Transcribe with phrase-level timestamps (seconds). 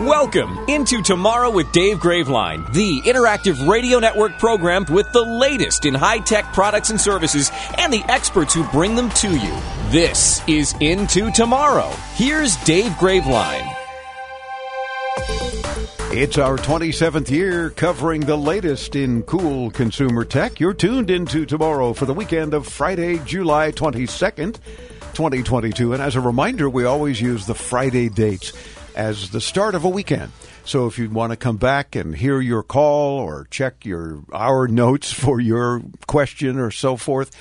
[0.00, 5.92] Welcome into Tomorrow with Dave Graveline, the interactive radio network program with the latest in
[5.92, 9.54] high tech products and services and the experts who bring them to you.
[9.90, 11.90] This is Into Tomorrow.
[12.14, 13.70] Here's Dave Graveline.
[16.10, 20.58] It's our 27th year covering the latest in cool consumer tech.
[20.58, 24.54] You're tuned into tomorrow for the weekend of Friday, July 22nd,
[25.12, 25.92] 2022.
[25.92, 28.54] And as a reminder, we always use the Friday dates
[28.94, 30.32] as the start of a weekend.
[30.64, 34.68] So if you want to come back and hear your call or check your our
[34.68, 37.36] notes for your question or so forth,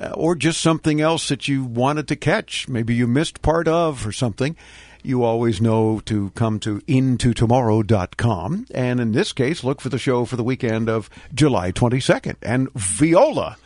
[0.00, 4.06] uh, or just something else that you wanted to catch, maybe you missed part of
[4.06, 4.56] or something,
[5.02, 8.66] you always know to come to intotomorrow.com.
[8.74, 12.36] And in this case, look for the show for the weekend of July 22nd.
[12.42, 13.56] And Viola,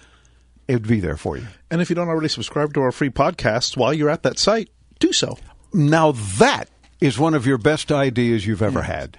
[0.68, 1.46] it would be there for you.
[1.70, 4.68] And if you don't already subscribe to our free podcasts while you're at that site,
[4.98, 5.38] do so.
[5.72, 6.68] Now that
[7.00, 9.18] is one of your best ideas you've ever had.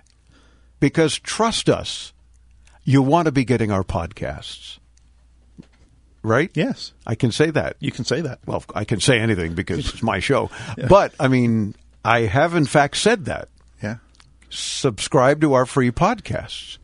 [0.79, 2.13] Because trust us,
[2.83, 4.79] you want to be getting our podcasts.
[6.23, 6.51] Right?
[6.53, 6.93] Yes.
[7.05, 7.77] I can say that.
[7.79, 8.39] You can say that.
[8.45, 10.49] Well, I can say anything because it's my show.
[10.87, 13.49] But, I mean, I have in fact said that.
[13.81, 13.97] Yeah.
[14.49, 16.77] Subscribe to our free podcasts.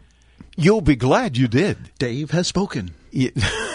[0.56, 1.78] You'll be glad you did.
[2.00, 2.96] Dave has spoken.
[3.12, 3.30] Yeah.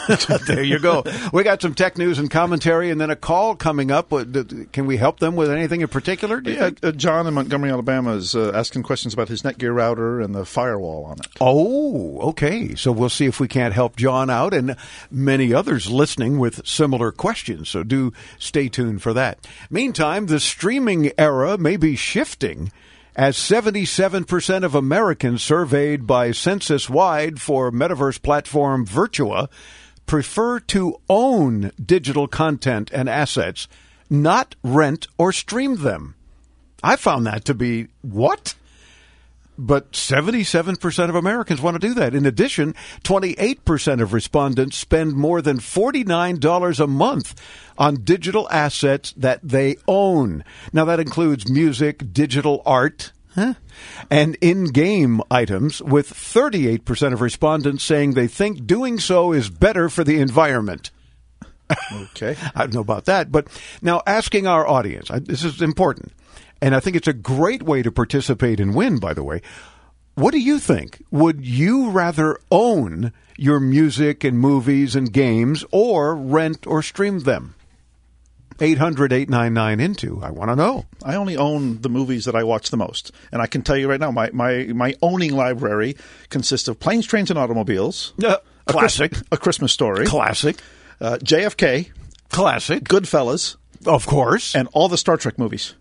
[0.47, 1.05] there you go.
[1.33, 4.11] We got some tech news and commentary, and then a call coming up.
[4.73, 6.41] Can we help them with anything in particular?
[6.45, 10.35] Yeah, uh, John in Montgomery, Alabama is uh, asking questions about his Netgear router and
[10.35, 11.27] the firewall on it.
[11.41, 12.75] Oh, okay.
[12.75, 14.77] So we'll see if we can't help John out and
[15.11, 17.69] many others listening with similar questions.
[17.69, 19.47] So do stay tuned for that.
[19.71, 22.73] Meantime, the streaming era may be shifting
[23.15, 29.49] as 77% of Americans surveyed by Censuswide for metaverse platform Virtua
[30.07, 33.69] prefer to own digital content and assets,
[34.09, 36.15] not rent or stream them.
[36.83, 38.55] I found that to be what?
[39.59, 42.15] But 77% of Americans want to do that.
[42.15, 42.75] In addition,
[43.05, 47.41] 28% of respondents spend more than $49 a month
[47.77, 50.45] on digital assets that they own.
[50.73, 53.55] Now, that includes music, digital art, huh,
[54.11, 59.89] and in game items, with 38% of respondents saying they think doing so is better
[59.89, 60.91] for the environment.
[61.93, 62.37] Okay.
[62.55, 63.31] I don't know about that.
[63.31, 63.49] But
[63.81, 66.13] now asking our audience, I, this is important.
[66.63, 69.43] And I think it's a great way to participate and win, by the way.
[70.15, 71.03] What do you think?
[71.11, 77.55] Would you rather own your music and movies and games or rent or stream them?
[78.61, 80.23] 800 899 into.
[80.23, 80.85] I want to know.
[81.03, 83.11] I only own the movies that I watch the most.
[83.33, 85.97] And I can tell you right now, my, my, my owning library
[86.29, 88.13] consists of Planes, Trains, and Automobiles.
[88.23, 88.37] Uh,
[88.67, 89.13] A Chris- classic.
[89.33, 90.07] a Christmas Story.
[90.07, 90.57] Classic.
[91.01, 91.91] uh, JFK.
[92.29, 92.85] Classic.
[92.85, 93.57] Goodfellas.
[93.87, 94.55] Of course.
[94.55, 95.75] And all the Star Trek movies.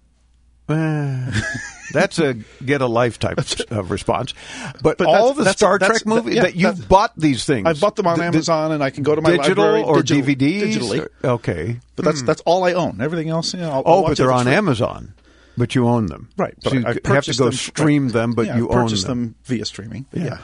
[1.93, 3.37] That's a get a life type
[3.71, 4.33] uh, response.
[4.81, 7.67] But, But all the Star Trek movies yeah, that you've bought these things.
[7.67, 10.23] I bought them on Amazon, and I can go to my digital library or digital-
[10.35, 10.73] DVDs.
[10.75, 11.07] digitally.
[11.23, 11.79] or- okay.
[11.97, 13.01] But that's that's all I own.
[13.01, 14.53] Everything else, you know, I'll, I'll Oh, but they're on free.
[14.53, 15.13] Amazon.
[15.57, 16.55] But you own them, Right.
[16.63, 19.05] But So you I, have to go them- stream them, but Yeah, you own purchased
[19.07, 19.19] them.
[19.23, 20.05] them via streaming.
[20.13, 20.37] Yeah.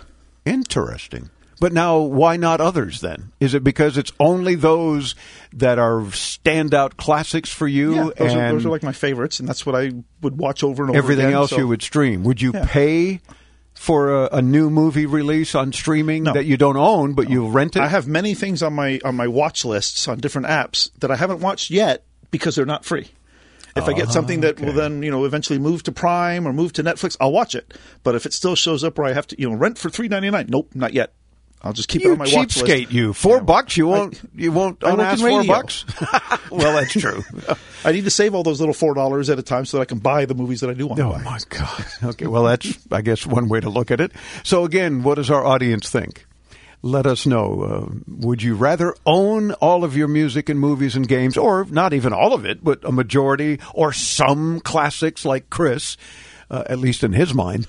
[0.45, 1.29] Interesting.
[1.59, 3.31] But now, why not others then?
[3.40, 5.16] Is it because it's only those
[5.53, 9.50] that are standout classics for you, Yeah, those, are, those are like my favorites, and
[9.50, 9.91] that's what I
[10.22, 10.97] would watch over and over.
[11.00, 12.23] everything again, else so- you would stream?
[12.23, 12.66] Would you Yeah.
[12.67, 13.22] pay
[13.73, 16.34] for a, a new movie release on streaming No.
[16.34, 17.81] that you don't own, but you rent it?
[17.81, 21.16] I have many things on my on my watch lists on different apps that I
[21.16, 23.07] haven't watched yet because they're not free.
[23.75, 26.53] If I get something that will ah, then you know eventually move to Prime or
[26.53, 27.76] move to Netflix, I'll watch it.
[28.03, 30.08] But if it still shows up where I have to you know rent for three
[30.08, 31.14] ninety nine, nope, not yet.
[31.61, 32.59] I'll just keep it on my watch list.
[32.59, 33.77] cheapskate, you four bucks.
[33.77, 34.19] You won't.
[34.35, 35.85] you won't I work in four bucks.
[36.51, 37.23] well, that's true.
[37.83, 39.85] I need to save all those little four dollars at a time so that I
[39.85, 41.05] can buy the movies that I do want to.
[41.05, 41.23] Oh buy.
[41.23, 41.85] my God.
[42.03, 44.11] Okay, well that's I guess one way to look at it.
[44.43, 46.25] So again, what does our audience think?
[46.83, 47.63] Let us know.
[47.63, 51.91] Uh, would you rather own all of your music and movies and games, or not
[51.91, 55.97] even all of it, but a majority, or some classics like Chris,
[56.51, 57.65] uh, at least in his mind,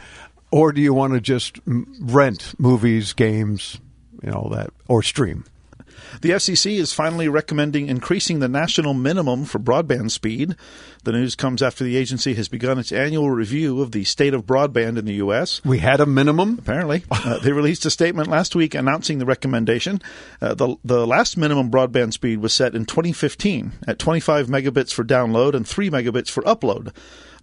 [0.51, 3.81] or do you want to just rent movies, games,
[4.23, 5.45] you know that, or stream?
[6.21, 10.57] The FCC is finally recommending increasing the national minimum for broadband speed.
[11.05, 14.47] The news comes after the agency has begun its annual review of the state of
[14.47, 15.65] broadband in the U.S.
[15.65, 16.59] We had a minimum?
[16.59, 17.05] Apparently.
[17.11, 20.01] uh, they released a statement last week announcing the recommendation.
[20.41, 25.05] Uh, the, the last minimum broadband speed was set in 2015 at 25 megabits for
[25.05, 26.93] download and 3 megabits for upload.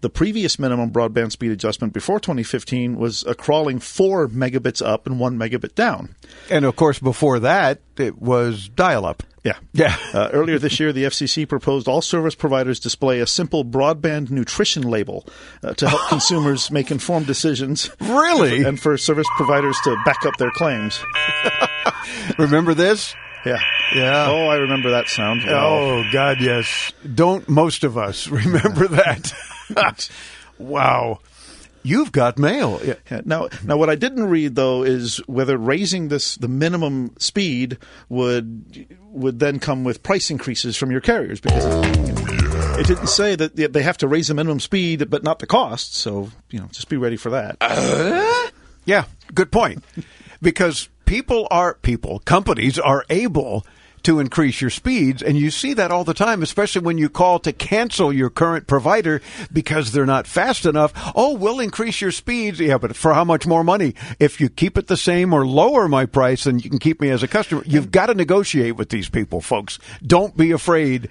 [0.06, 5.19] The previous minimum broadband speed adjustment before 2015 was a crawling 4 megabits up and
[5.19, 6.13] 1 megabit down.
[6.48, 9.24] And of course, before that, it was dial up.
[9.44, 9.57] Yeah.
[9.74, 9.98] Yeah.
[10.13, 14.84] uh, earlier this year, the FCC proposed all service providers display a simple broadband nutrition
[14.84, 15.25] label
[15.63, 17.90] uh, to help consumers make informed decisions.
[18.00, 18.63] Really?
[18.66, 21.04] And for service providers to back up their claims.
[22.38, 23.16] Remember this?
[23.44, 23.57] Yeah.
[23.96, 24.28] Yeah.
[24.30, 25.42] Oh, I remember that sound.
[25.48, 25.80] Wow.
[25.80, 26.92] Oh, God, yes.
[27.16, 29.34] Don't most of us remember that?
[30.58, 31.20] wow.
[31.84, 32.82] You've got mail.
[32.84, 33.22] Yeah.
[33.26, 37.78] Now, now, what I didn't read though is whether raising this the minimum speed
[38.10, 41.64] would would then come with price increases from your carriers because
[42.80, 45.94] it didn't say that they have to raise the minimum speed but not the cost.
[45.94, 47.58] So you know, just be ready for that.
[47.62, 48.50] Uh?
[48.86, 49.84] Yeah, good point.
[50.42, 53.66] because people are people, companies are able
[54.06, 57.40] to increase your speeds and you see that all the time especially when you call
[57.40, 59.22] to cancel your current provider
[59.52, 60.94] because they're not fast enough.
[61.16, 62.60] Oh we'll increase your speeds.
[62.60, 63.96] Yeah but for how much more money?
[64.19, 67.10] If you keep it the same or lower my price then you can keep me
[67.10, 67.63] as a customer.
[67.66, 69.80] You've got to negotiate with these people folks.
[70.06, 71.10] Don't be afraid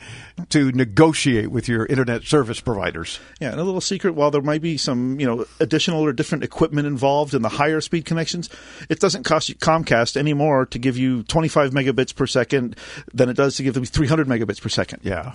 [0.50, 3.20] to negotiate with your internet service providers.
[3.40, 6.44] Yeah, and a little secret: while there might be some, you know, additional or different
[6.44, 8.50] equipment involved in the higher speed connections,
[8.88, 12.76] it doesn't cost you Comcast anymore to give you 25 megabits per second
[13.12, 15.00] than it does to give them 300 megabits per second.
[15.02, 15.32] Yeah.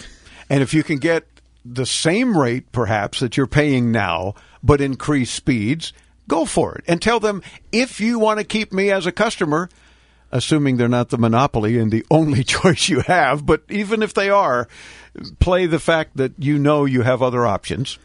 [0.49, 1.25] And if you can get
[1.65, 5.93] the same rate, perhaps, that you're paying now, but increase speeds,
[6.27, 6.83] go for it.
[6.87, 7.41] And tell them
[7.71, 9.69] if you want to keep me as a customer,
[10.31, 14.29] assuming they're not the monopoly and the only choice you have, but even if they
[14.29, 14.67] are,
[15.39, 17.99] play the fact that you know you have other options.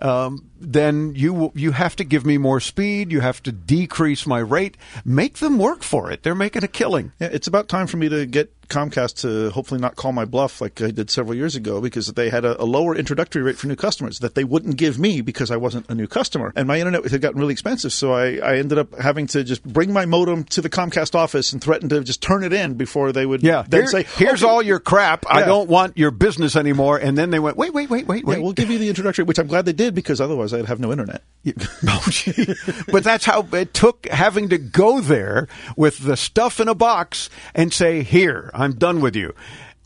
[0.00, 3.12] Um, then you you have to give me more speed.
[3.12, 4.76] You have to decrease my rate.
[5.04, 6.22] Make them work for it.
[6.22, 7.12] They're making a killing.
[7.18, 10.60] Yeah, it's about time for me to get Comcast to hopefully not call my bluff
[10.60, 13.66] like I did several years ago because they had a, a, lower introductory rate for
[13.66, 16.52] new customers that they wouldn't give me because I wasn't a new customer.
[16.56, 19.62] And my internet had gotten really expensive, so I, I ended up having to just
[19.62, 23.12] bring my modem to the Comcast office and threaten to just turn it in before
[23.12, 24.50] they would yeah, then here, say, Here's okay.
[24.50, 25.26] all your crap.
[25.28, 26.96] I don't want your business anymore.
[26.96, 28.42] And then they went, wait, wait, wait, wait, Yeah, wait.
[28.42, 30.90] we'll give you the introductory, which I'm glad they did because otherwise I'd have no
[30.90, 31.22] internet.
[32.92, 37.28] but that's how it took having to go there with the stuff in a box
[37.54, 39.34] and say, "Here, I'm done with you."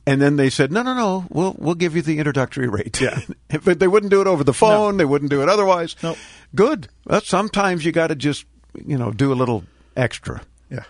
[0.06, 1.26] And then they said, "No, no, no.
[1.30, 3.20] We'll we'll give you the introductory rate." Yeah.
[3.64, 4.98] but they wouldn't do it over the phone.
[4.98, 5.96] They wouldn't do it otherwise.
[6.02, 6.18] Nope.
[6.54, 6.88] Good.
[7.06, 8.44] Well, sometimes you got to just
[8.84, 9.64] you know do a little
[9.96, 10.42] extra.
[10.70, 10.84] Yeah.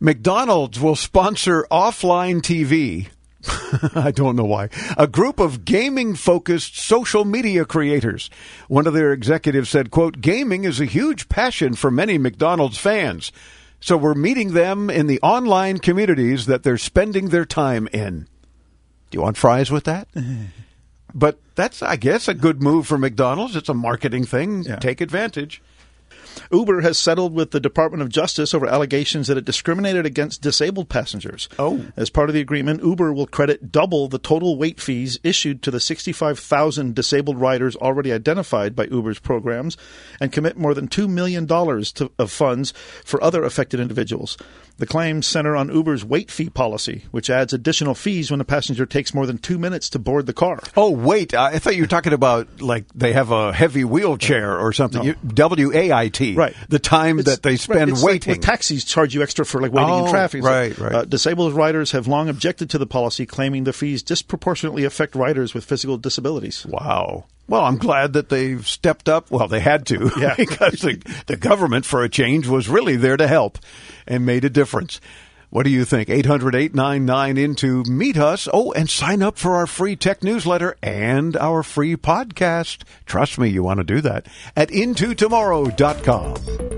[0.00, 3.08] McDonald's will sponsor OfflineTV.
[3.94, 4.68] I don't know why.
[4.96, 8.30] A group of gaming focused social media creators.
[8.68, 13.32] One of their executives said, quote, gaming is a huge passion for many McDonald's fans.
[13.80, 18.26] So we're meeting them in the online communities that they're spending their time in.
[19.10, 20.08] Do you want fries with that?
[21.14, 23.56] but that's, I guess, a good move for McDonald's.
[23.56, 24.64] It's a marketing thing.
[24.64, 24.76] Yeah.
[24.76, 25.62] Take advantage.
[26.50, 30.88] Uber has settled with the Department of Justice over allegations that it discriminated against disabled
[30.88, 31.48] passengers.
[31.58, 31.84] Oh.
[31.96, 35.70] As part of the agreement, Uber will credit double the total wait fees issued to
[35.70, 39.76] the 65,000 disabled riders already identified by Uber's programs
[40.20, 42.72] and commit more than $2 million to, of funds
[43.04, 44.36] for other affected individuals.
[44.78, 48.86] The claims center on Uber's wait fee policy, which adds additional fees when a passenger
[48.86, 50.60] takes more than two minutes to board the car.
[50.76, 51.34] Oh, wait.
[51.34, 55.02] I thought you were talking about like they have a heavy wheelchair or something.
[55.02, 56.34] You- W-A-I-T.
[56.38, 56.54] Right.
[56.68, 58.30] The time It's- that they right, spend like waiting.
[58.32, 60.42] with taxis charge you extra for like waiting Oh, in traffic.
[60.44, 60.94] right, right.
[60.94, 65.52] Uh, disabled riders have long objected to the policy, claiming the fees disproportionately affect riders
[65.52, 66.64] with physical disabilities.
[66.66, 67.24] wow.
[67.48, 69.30] Well, I'm glad that they've stepped up.
[69.30, 70.34] Well, they had to Yeah.
[70.36, 73.58] because the, the government, for a change, was really there to help
[74.06, 75.00] and made a difference.
[75.50, 76.10] What do you think?
[76.10, 78.48] 800 899 into Meet Us.
[78.52, 82.82] Oh, and sign up for our free tech newsletter and our free podcast.
[83.06, 86.77] Trust me, you want to do that at intotomorrow.com.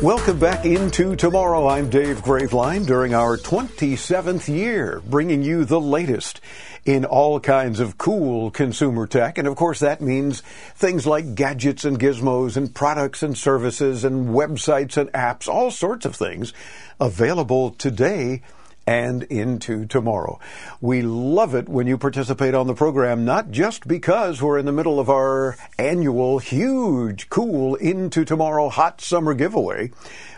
[0.00, 1.66] Welcome back into tomorrow.
[1.66, 6.40] I'm Dave Graveline during our 27th year, bringing you the latest
[6.84, 9.38] in all kinds of cool consumer tech.
[9.38, 10.42] And of course, that means
[10.76, 16.06] things like gadgets and gizmos and products and services and websites and apps, all sorts
[16.06, 16.52] of things
[17.00, 18.42] available today
[18.88, 20.40] and into tomorrow.
[20.80, 24.72] We love it when you participate on the program, not just because we're in the
[24.72, 29.90] middle of our annual huge, cool Into Tomorrow Hot Summer giveaway,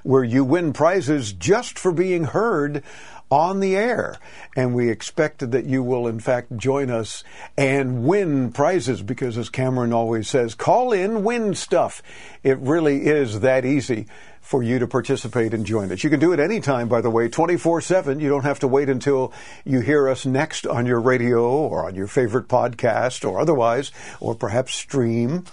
[0.03, 2.83] where you win prizes just for being heard
[3.31, 4.17] on the air.
[4.57, 7.23] And we expect that you will, in fact, join us
[7.57, 12.03] and win prizes because, as Cameron always says, call in, win stuff.
[12.43, 14.09] It really is that easy
[14.51, 16.03] for you to participate and join us.
[16.03, 18.19] You can do it anytime, by the way, 24 7.
[18.19, 19.33] You don't have to wait until
[19.65, 24.35] you hear us next on your radio or on your favorite podcast or otherwise, or
[24.35, 25.45] perhaps stream.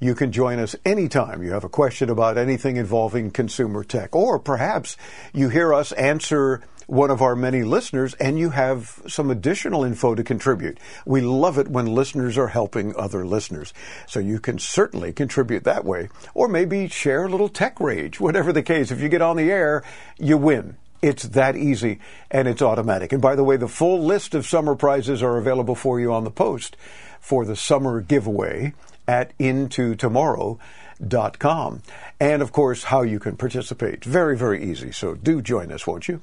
[0.00, 4.40] You can join us anytime you have a question about anything involving consumer tech, or
[4.40, 4.96] perhaps
[5.32, 10.14] you hear us answer one of our many listeners and you have some additional info
[10.14, 10.78] to contribute.
[11.06, 13.72] We love it when listeners are helping other listeners.
[14.06, 16.08] So you can certainly contribute that way.
[16.34, 18.20] Or maybe share a little tech rage.
[18.20, 19.82] Whatever the case, if you get on the air,
[20.18, 20.76] you win.
[21.02, 21.98] It's that easy
[22.30, 23.12] and it's automatic.
[23.12, 26.22] And by the way, the full list of summer prizes are available for you on
[26.22, 26.76] the post
[27.20, 28.72] for the summer giveaway
[29.08, 31.82] at intotomorrow.com.
[32.20, 34.04] And of course, how you can participate.
[34.04, 34.92] Very, very easy.
[34.92, 36.20] So do join us, won't you?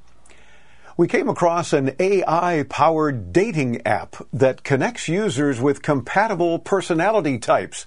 [1.00, 7.86] We came across an AI powered dating app that connects users with compatible personality types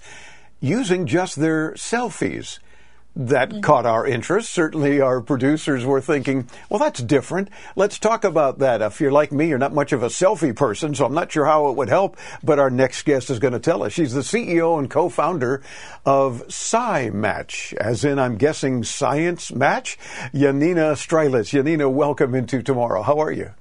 [0.59, 2.57] using just their selfies
[3.15, 3.61] that mm-hmm.
[3.61, 4.49] caught our interest.
[4.51, 7.49] Certainly, our producers were thinking, well, that's different.
[7.75, 8.81] Let's talk about that.
[8.81, 11.45] If you're like me, you're not much of a selfie person, so I'm not sure
[11.45, 13.93] how it would help, but our next guest is going to tell us.
[13.93, 15.61] She's the CEO and co founder
[16.05, 19.97] of SciMatch, as in, I'm guessing, Science Match.
[20.33, 21.49] Janina Strilets.
[21.49, 23.03] Janina, welcome into tomorrow.
[23.03, 23.51] How are you?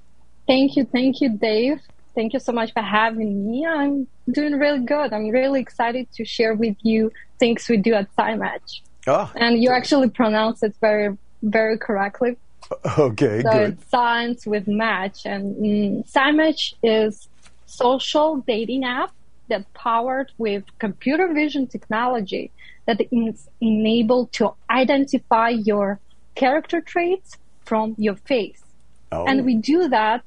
[0.47, 0.85] Thank you.
[0.85, 1.81] Thank you, Dave.
[2.15, 3.67] Thank you so much for having me.
[3.67, 5.13] I'm doing really good.
[5.13, 8.81] I'm really excited to share with you things we do at SciMatch.
[9.07, 9.31] Oh.
[9.35, 12.37] And you actually pronounce it very, very correctly.
[12.99, 13.73] Okay, so good.
[13.73, 15.27] it's science with match.
[15.27, 17.29] And mm, SciMatch is
[17.67, 19.13] social dating app
[19.49, 22.51] that powered with computer vision technology
[22.87, 26.01] that is enabled to identify your
[26.35, 28.63] character traits from your face.
[29.11, 29.27] Oh.
[29.27, 30.25] And we do that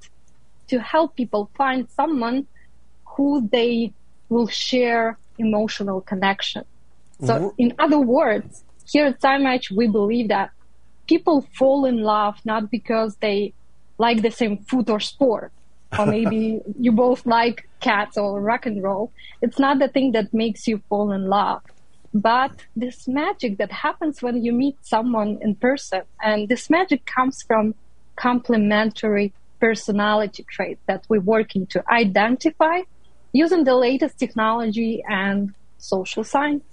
[0.68, 2.48] to help people find someone
[3.06, 3.94] who they
[4.30, 6.64] will share emotional connection.
[7.22, 10.52] So, in other words, here at SciMatch, we believe that
[11.08, 13.54] people fall in love not because they
[13.98, 15.52] like the same food or sport,
[15.98, 19.12] or maybe you both like cats or rock and roll.
[19.42, 21.62] It's not the thing that makes you fall in love,
[22.14, 26.02] but this magic that happens when you meet someone in person.
[26.22, 27.76] And this magic comes from
[28.16, 32.82] complementary personality traits that we're working to identify
[33.34, 36.64] using the latest technology and social science.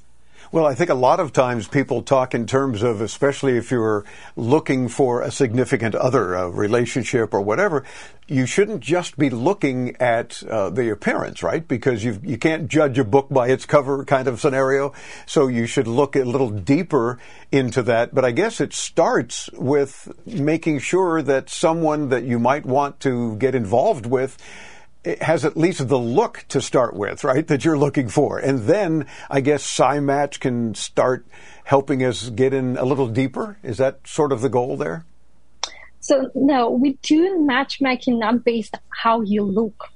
[0.50, 4.04] Well, I think a lot of times people talk in terms of, especially if you're
[4.36, 7.84] looking for a significant other, a relationship or whatever,
[8.28, 11.66] you shouldn't just be looking at uh, the appearance, right?
[11.66, 14.92] Because you you can't judge a book by its cover kind of scenario.
[15.26, 17.18] So you should look a little deeper
[17.50, 18.14] into that.
[18.14, 23.36] But I guess it starts with making sure that someone that you might want to
[23.36, 24.36] get involved with
[25.04, 28.38] it has at least the look to start with, right, that you're looking for.
[28.38, 31.26] And then I guess SciMatch can start
[31.64, 33.58] helping us get in a little deeper.
[33.62, 35.04] Is that sort of the goal there?
[36.00, 39.88] So no, we do matchmaking not based on how you look.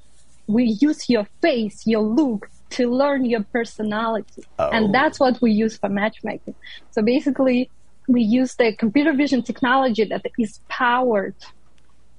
[0.46, 4.44] We use your face, your look to learn your personality.
[4.58, 4.70] Oh.
[4.70, 6.54] And that's what we use for matchmaking.
[6.90, 7.70] So basically,
[8.08, 11.34] we use the computer vision technology that is powered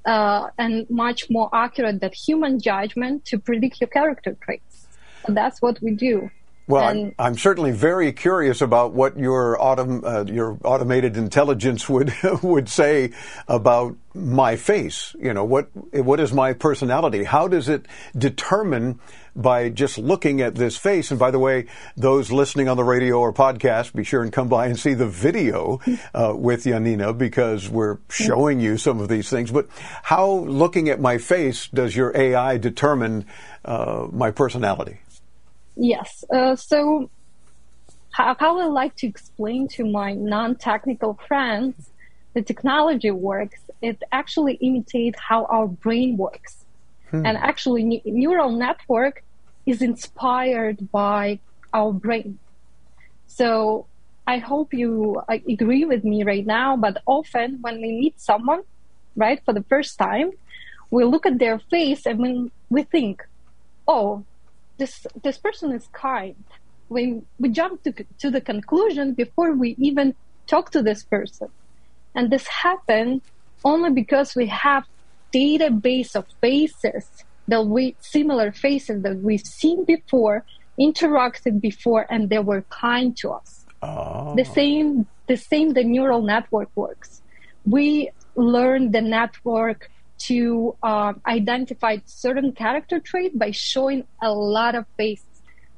[0.08, 4.88] uh, and much more accurate than human judgment to predict your character traits.
[5.26, 6.32] So that's what we do.
[6.68, 12.14] Well, I'm, I'm certainly very curious about what your autom- uh, your automated intelligence would
[12.44, 13.14] would say
[13.48, 15.16] about my face.
[15.18, 17.24] You know, what what is my personality?
[17.24, 17.86] How does it
[18.18, 19.00] determine
[19.34, 21.10] by just looking at this face?
[21.10, 24.50] And by the way, those listening on the radio or podcast, be sure and come
[24.50, 25.80] by and see the video
[26.14, 29.52] uh, with Yanina because we're showing you some of these things.
[29.52, 29.70] But
[30.04, 33.26] how, looking at my face, does your AI determine
[33.64, 35.00] uh, my personality?
[35.78, 36.24] Yes.
[36.34, 37.10] Uh, so,
[38.12, 41.92] how, how I like to explain to my non-technical friends
[42.34, 46.66] the technology works, it actually imitates how our brain works.
[47.12, 49.24] And actually, ne- neural network
[49.66, 51.40] is inspired by
[51.74, 52.40] our brain.
[53.28, 53.88] So,
[54.28, 56.76] I hope you uh, agree with me right now.
[56.76, 58.62] But often, when we meet someone,
[59.16, 60.32] right, for the first time,
[60.92, 63.24] we look at their face and when we think,
[63.88, 64.26] "Oh,
[64.78, 66.36] this this person is kind.
[66.90, 70.16] We we jump to to the conclusion before we even
[70.48, 71.50] talk to this person,
[72.16, 73.22] and this happened
[73.66, 74.86] only because we have
[75.34, 77.06] database of faces
[77.48, 80.46] that we similar faces that we've seen before,
[80.80, 83.66] interacted before, and they were kind to us.
[83.82, 84.36] Oh.
[84.36, 87.22] The same the same the neural network works.
[87.66, 89.90] We learn the network
[90.20, 95.26] to uh, identify certain character trait by showing a lot of faces,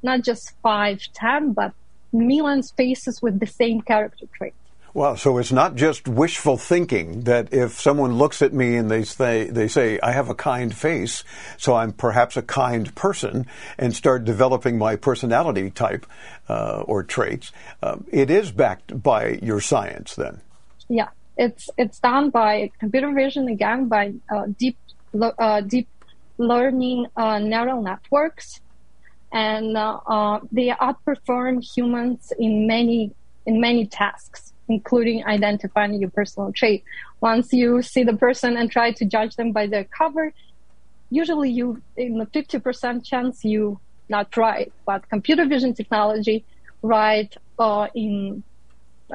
[0.02, 1.72] not just five, ten, but
[2.12, 4.54] millions faces with the same character trait.
[4.92, 9.04] Wow, so it's not just wishful thinking that if someone looks at me and they
[9.04, 11.22] say, they say, I have a kind face,
[11.58, 13.46] so I'm perhaps a kind person,
[13.78, 16.06] and start developing my personality type
[16.48, 17.52] uh, or traits.
[17.84, 20.40] Um, it is backed by your science then.
[20.88, 24.76] Yeah, it's it's done by computer vision again by uh, deep
[25.20, 25.88] uh, deep
[26.36, 28.60] learning uh, neural networks,
[29.32, 33.10] and uh, uh, they outperform humans in many
[33.46, 36.84] in many tasks, including identifying your personal trait.
[37.20, 40.32] Once you see the person and try to judge them by their cover,
[41.10, 46.44] usually you in a fifty percent chance you not right, but computer vision technology
[46.82, 48.42] right uh, in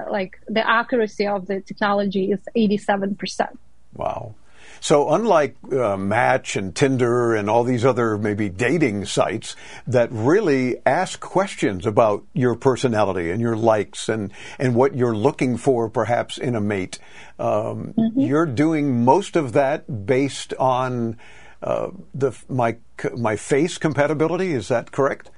[0.10, 3.58] like the accuracy of the technology is 87%.
[3.94, 4.36] Wow.
[4.80, 9.56] So unlike uh, Match and Tinder and all these other maybe dating sites
[9.88, 15.58] that really ask questions about your personality and your likes and, and what you're looking
[15.58, 17.00] for perhaps in a mate,
[17.40, 21.18] um, you're doing most of that based on
[21.64, 22.78] uh, the my
[23.18, 24.54] my face compatibility.
[24.54, 25.32] Is that correct?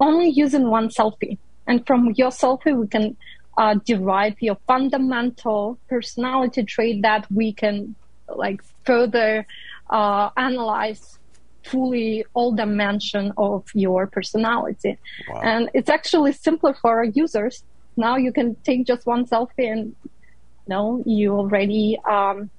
[0.00, 1.38] Only using one selfie.
[1.66, 3.16] And from your selfie, we can
[3.56, 7.94] uh, derive your fundamental personality trait that we can
[8.34, 9.46] like further
[9.90, 11.18] uh, analyze
[11.64, 14.98] fully all dimension of your personality.
[15.28, 15.40] Wow.
[15.42, 17.62] And it's actually simpler for our users.
[17.96, 22.50] Now you can take just one selfie and you know, you already um,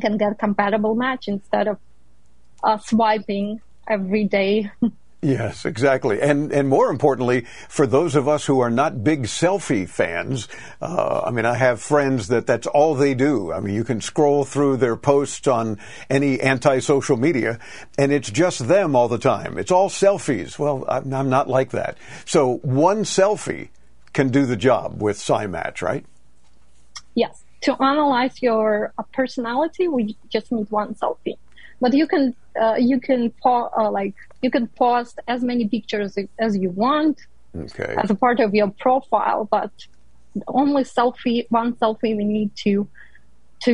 [0.00, 1.78] can get a compatible match instead of
[2.62, 4.70] uh, swiping every day.
[5.24, 6.20] Yes, exactly.
[6.20, 10.48] And and more importantly, for those of us who are not big selfie fans,
[10.80, 13.52] uh, I mean, I have friends that that's all they do.
[13.52, 15.78] I mean, you can scroll through their posts on
[16.10, 17.60] any anti-social media,
[17.96, 19.58] and it's just them all the time.
[19.58, 20.58] It's all selfies.
[20.58, 21.98] Well, I'm, I'm not like that.
[22.24, 23.68] So one selfie
[24.12, 26.04] can do the job with SciMatch, right?
[27.14, 27.44] Yes.
[27.62, 31.36] To analyze your uh, personality, we just need one selfie.
[31.82, 32.24] But you can
[32.62, 37.16] uh, you can pa- uh, like you can post as many pictures as you want
[37.64, 37.94] Okay.
[38.02, 39.48] as a part of your profile.
[39.50, 39.72] But
[40.46, 42.88] only selfie, one selfie, we need to
[43.64, 43.72] to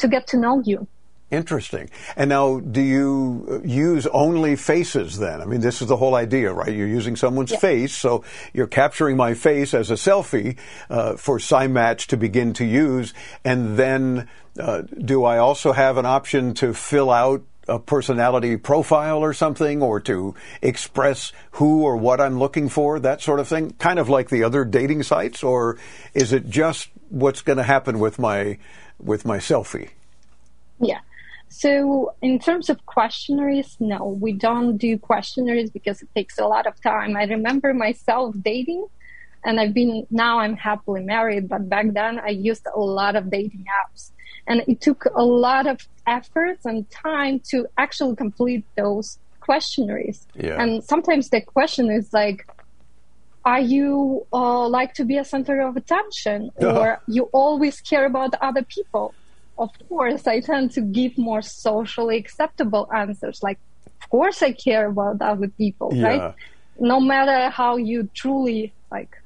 [0.00, 0.88] to get to know you.
[1.32, 1.88] Interesting.
[2.14, 5.40] And now, do you uh, use only faces then?
[5.40, 6.68] I mean, this is the whole idea, right?
[6.68, 10.58] You're using someone's face, so you're capturing my face as a selfie
[10.90, 13.14] uh, for SciMatch to begin to use.
[13.46, 14.28] And then,
[14.60, 19.80] uh, do I also have an option to fill out a personality profile or something,
[19.80, 23.70] or to express who or what I'm looking for, that sort of thing?
[23.78, 25.78] Kind of like the other dating sites, or
[26.12, 28.58] is it just what's going to happen with my
[29.00, 29.88] with my selfie?
[30.78, 30.98] Yeah.
[31.52, 36.66] So in terms of questionnaires, no, we don't do questionnaires because it takes a lot
[36.66, 37.14] of time.
[37.14, 38.86] I remember myself dating
[39.44, 43.30] and I've been, now I'm happily married, but back then I used a lot of
[43.30, 44.12] dating apps
[44.46, 50.26] And it took a lot of efforts and time to actually complete those questionnaires.
[50.34, 50.58] Yeah.
[50.58, 52.46] And sometimes the question is like,
[53.44, 58.32] are you uh, like to be a center of attention or you always care about
[58.40, 59.12] other people?
[59.58, 63.42] Of course, I tend to give more socially acceptable answers.
[63.42, 63.58] Like,
[64.02, 66.06] of course, I care about other people, Yeah.
[66.06, 66.34] right?
[66.80, 69.16] No matter how you truly like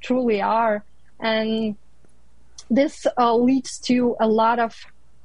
[0.00, 0.84] truly are,
[1.20, 1.76] and
[2.70, 4.74] this uh, leads to a lot of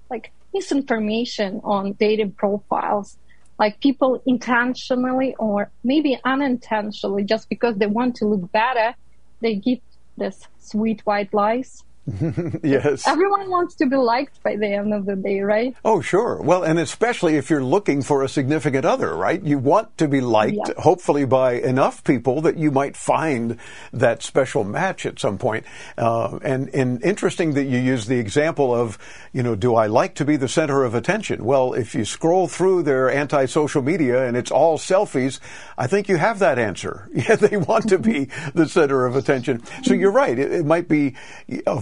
[0.10, 3.18] like misinformation on dating profiles
[3.58, 8.94] like people intentionally or maybe unintentionally just because they want to look better
[9.42, 9.80] they give
[10.18, 11.84] this sweet white lies
[12.64, 13.08] yes.
[13.08, 16.42] everyone wants to be liked by the end of the day right Oh, sure.
[16.42, 19.42] Well, and especially if you're looking for a significant other, right?
[19.42, 20.74] You want to be liked, Yeah.
[20.82, 23.58] hopefully by enough people that you might find
[23.94, 25.66] that special match at some point.
[25.98, 28.98] Uh, and, and interesting that you use the example of,
[29.32, 31.46] you know, do I like to be the center of attention?
[31.46, 35.40] Well, if you scroll through their anti-social media and it's all selfies,
[35.78, 37.10] I think you have that answer.
[37.22, 39.62] Yeah, they want to be the center of attention.
[39.84, 40.38] So you're right.
[40.40, 41.16] It, it might be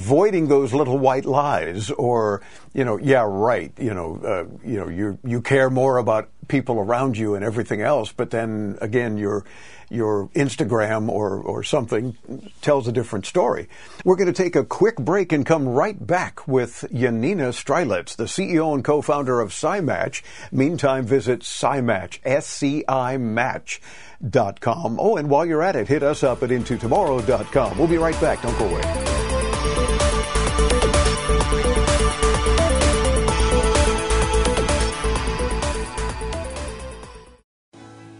[0.09, 2.41] avoiding those little white lies or,
[2.73, 3.71] you know, yeah, right.
[3.77, 7.81] You know, uh, you know, you you care more about people around you and everything
[7.81, 9.45] else, but then again, your
[9.91, 12.17] your Instagram or or something
[12.63, 13.69] tells a different story.
[14.03, 18.23] We're going to take a quick break and come right back with Yanina Strilets, the
[18.25, 20.23] CEO and co-founder of SciMatch.
[20.51, 23.79] Meantime, visit SciMatch, S-C-I Match.
[24.21, 24.97] Dot com.
[24.99, 27.77] Oh, and while you're at it, hit us up at intotomorrow.com.
[27.77, 28.41] We'll be right back.
[28.41, 29.38] Don't go away.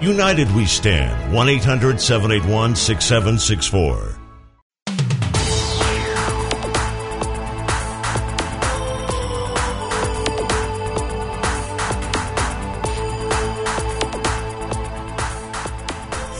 [0.00, 1.32] United we stand.
[1.32, 4.18] 1 800 781 6764.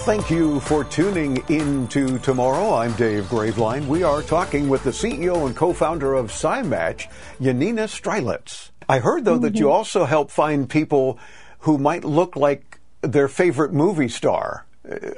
[0.04, 2.74] Thank you for tuning in to tomorrow.
[2.74, 3.86] I'm Dave Graveline.
[3.86, 7.08] We are talking with the CEO and co-founder of SciMatch,
[7.40, 8.70] Yanina Strilets.
[8.86, 9.72] I heard though that you mm-hmm.
[9.72, 11.18] also help find people
[11.60, 12.73] who might look like
[13.06, 14.66] their favorite movie star.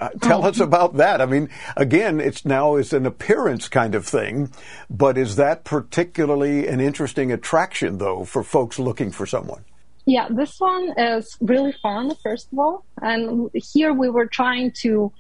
[0.00, 1.20] Uh, tell us about that.
[1.20, 4.52] I mean, again, it's now is an appearance kind of thing,
[4.88, 9.64] but is that particularly an interesting attraction though for folks looking for someone?
[10.04, 12.84] Yeah, this one is really fun, first of all.
[13.02, 15.12] And here we were trying to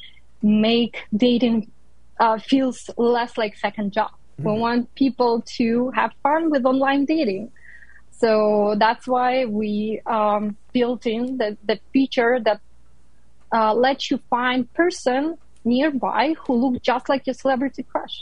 [0.42, 1.72] make dating
[2.20, 4.12] uh, feels less like second job.
[4.38, 7.50] We want people to have fun with online dating.
[8.12, 12.60] So that's why we um, built in the, the feature that
[13.56, 15.22] uh, lets you find person
[15.64, 18.16] nearby who look just like your celebrity crush,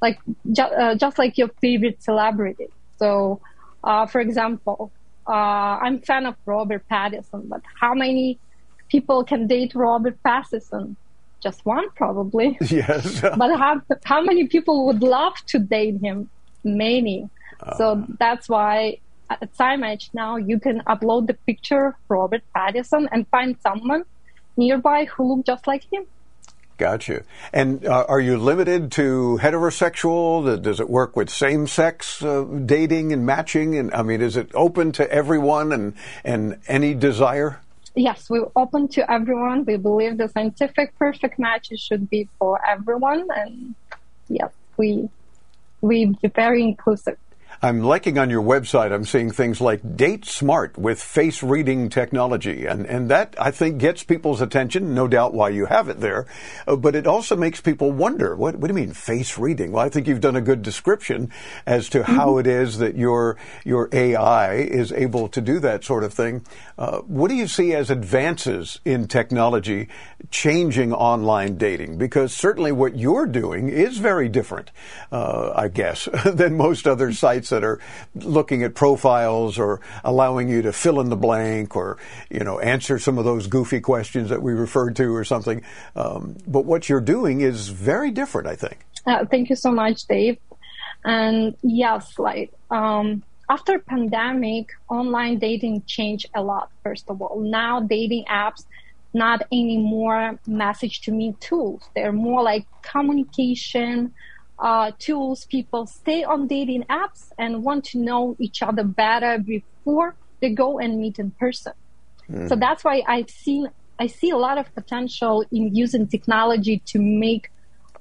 [0.00, 0.18] like
[0.58, 2.68] ju- uh, just like your favorite celebrity.
[2.98, 3.40] So,
[3.82, 4.92] uh, for example,
[5.28, 8.38] uh, I'm fan of Robert Pattinson, but how many
[8.94, 10.96] people can date Robert Pattinson?
[11.42, 12.48] Just one, probably.
[12.70, 13.20] Yes.
[13.42, 13.72] but how
[14.12, 16.30] how many people would love to date him?
[16.64, 17.18] Many.
[17.78, 17.86] so
[18.22, 18.98] that's why
[19.30, 24.04] at SciMatch now you can upload the picture of Robert Pattinson and find someone
[24.56, 26.06] nearby who look just like him.
[26.78, 27.22] Gotcha.
[27.54, 30.62] And uh, are you limited to heterosexual?
[30.62, 33.76] Does it work with same-sex uh, dating and matching?
[33.76, 37.60] And I mean, is it open to everyone and and any desire?
[37.94, 39.64] Yes, we're open to everyone.
[39.64, 43.74] We believe the scientific perfect matches should be for everyone, and
[44.28, 45.08] yes, we
[45.80, 47.16] we be very inclusive.
[47.62, 52.66] I'm liking on your website, I'm seeing things like Date Smart with face reading technology.
[52.66, 56.26] And, and that, I think, gets people's attention, no doubt why you have it there.
[56.66, 59.72] Uh, but it also makes people wonder what, what do you mean face reading?
[59.72, 61.30] Well, I think you've done a good description
[61.64, 62.40] as to how mm-hmm.
[62.40, 66.44] it is that your, your AI is able to do that sort of thing.
[66.76, 69.88] Uh, what do you see as advances in technology
[70.30, 71.96] changing online dating?
[71.96, 74.70] Because certainly what you're doing is very different,
[75.10, 77.80] uh, I guess, than most other sites that are
[78.14, 81.98] looking at profiles or allowing you to fill in the blank or,
[82.30, 85.62] you know, answer some of those goofy questions that we referred to or something.
[85.94, 88.84] Um, but what you're doing is very different, I think.
[89.06, 90.38] Uh, thank you so much, Dave.
[91.04, 96.70] And yes, like, um, after pandemic, online dating changed a lot.
[96.82, 98.64] First of all, now dating apps
[99.14, 101.88] not anymore message to me tools.
[101.94, 104.12] They're more like communication
[104.58, 105.46] uh, tools.
[105.46, 110.78] People stay on dating apps and want to know each other better before they go
[110.78, 111.72] and meet in person.
[112.30, 112.48] Mm.
[112.48, 117.00] So that's why I've seen I see a lot of potential in using technology to
[117.00, 117.50] make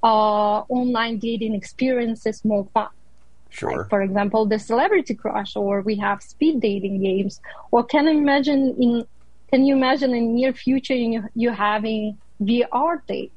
[0.03, 2.89] uh, online dating experiences more fun.
[3.49, 3.77] Sure.
[3.77, 7.39] Like, for example, the celebrity crush, or we have speed dating games.
[7.71, 9.05] Or can you imagine in
[9.49, 13.31] can you imagine in near future you, you having VR date?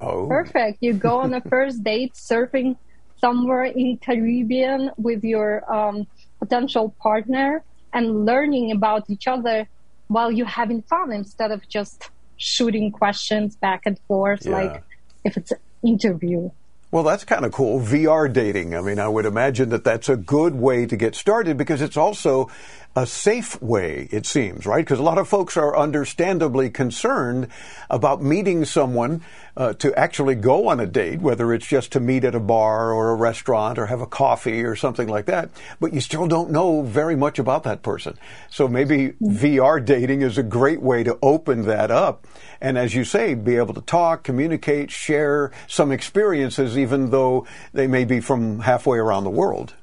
[0.00, 0.26] Oh.
[0.26, 0.78] Perfect.
[0.80, 2.76] You go on a first date surfing
[3.18, 6.06] somewhere in Caribbean with your um,
[6.38, 9.68] potential partner and learning about each other
[10.08, 14.52] while you're having fun instead of just shooting questions back and forth yeah.
[14.52, 14.82] like
[15.24, 16.50] if it's an interview.
[16.90, 17.80] Well, that's kind of cool.
[17.80, 18.76] VR dating.
[18.76, 21.96] I mean, I would imagine that that's a good way to get started because it's
[21.96, 22.50] also
[22.96, 24.84] a safe way, it seems, right?
[24.84, 27.48] Because a lot of folks are understandably concerned
[27.90, 29.22] about meeting someone
[29.56, 32.92] uh, to actually go on a date, whether it's just to meet at a bar
[32.92, 35.50] or a restaurant or have a coffee or something like that.
[35.80, 38.16] But you still don't know very much about that person.
[38.48, 42.26] So maybe VR dating is a great way to open that up.
[42.60, 47.88] And as you say, be able to talk, communicate, share some experiences, even though they
[47.88, 49.74] may be from halfway around the world.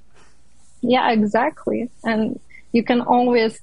[0.81, 1.89] Yeah, exactly.
[2.03, 2.39] And
[2.71, 3.59] you can always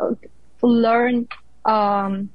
[0.00, 0.14] uh,
[0.62, 1.28] learn
[1.64, 2.30] um,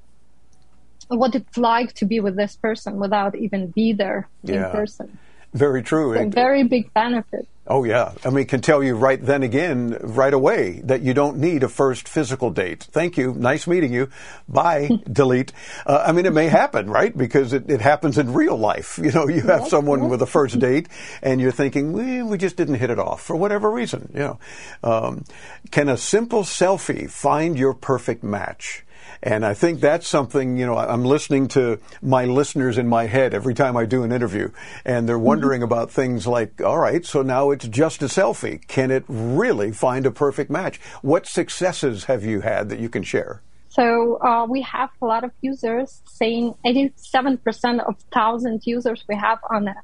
[1.09, 4.65] what it's like to be with this person without even be there yeah.
[4.65, 5.17] in person.
[5.57, 6.13] Very true.
[6.13, 7.47] A very big benefit.
[7.69, 11.37] Oh yeah, I mean, can tell you right then again, right away, that you don't
[11.37, 12.83] need a first physical date.
[12.91, 14.09] Thank you, nice meeting you.
[14.47, 15.51] Bye, delete.
[15.85, 17.15] Uh, I mean, it may happen, right?
[17.15, 18.97] Because it, it happens in real life.
[18.97, 20.87] You know, you have someone with a first date,
[21.21, 24.11] and you're thinking, we, we just didn't hit it off for whatever reason.
[24.13, 24.39] You know,
[24.83, 25.25] um,
[25.71, 28.85] can a simple selfie find your perfect match?
[29.21, 33.33] And I think that's something, you know, I'm listening to my listeners in my head
[33.33, 34.51] every time I do an interview,
[34.85, 35.25] and they're mm-hmm.
[35.25, 35.71] wondering mm-hmm.
[35.71, 38.65] about things like, all right, so now it's just a selfie.
[38.67, 40.79] Can it really find a perfect match?
[41.01, 43.41] What successes have you had that you can share?
[43.69, 47.37] So uh, we have a lot of users saying 87%
[47.79, 49.75] of 1,000 users we have on the,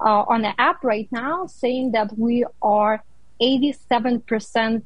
[0.00, 3.02] uh, on the app right now saying that we are
[3.40, 4.82] 87%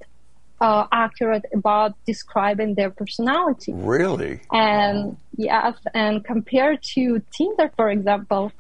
[0.63, 3.73] uh, accurate about describing their personality.
[3.75, 4.41] Really?
[4.53, 8.53] And yes, and compared to Tinder, for example,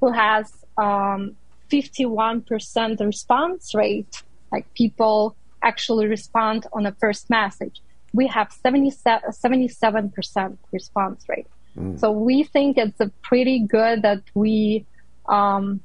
[0.00, 1.34] who has um,
[1.72, 7.80] 51% response rate, like people actually respond on a first message.
[8.12, 11.46] We have 77, 77% response rate.
[11.74, 11.98] Mm.
[11.98, 14.84] So we think it's a pretty good that we
[15.26, 15.80] um,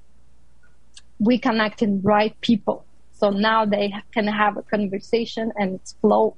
[1.17, 2.83] we connecting right people
[3.21, 6.35] so now they can have a conversation and it's flow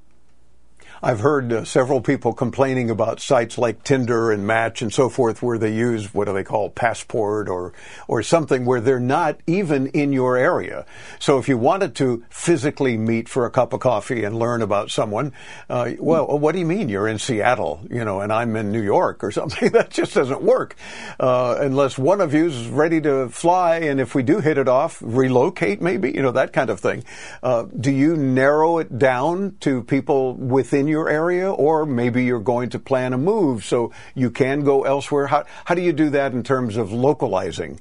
[1.05, 5.43] I've heard uh, several people complaining about sites like Tinder and Match and so forth
[5.43, 7.73] where they use what do they call passport or
[8.07, 10.85] or something where they're not even in your area.
[11.19, 14.91] So if you wanted to physically meet for a cup of coffee and learn about
[14.91, 15.33] someone,
[15.69, 18.81] uh, well, what do you mean you're in Seattle, you know, and I'm in New
[18.81, 19.71] York or something?
[19.73, 20.77] that just doesn't work
[21.19, 23.79] uh, unless one of you is ready to fly.
[23.79, 27.03] And if we do hit it off, relocate maybe, you know, that kind of thing.
[27.41, 32.69] Uh, do you narrow it down to people within your area, or maybe you're going
[32.75, 33.77] to plan a move so
[34.21, 35.27] you can go elsewhere?
[35.33, 37.79] How, how do you do that in terms of localizing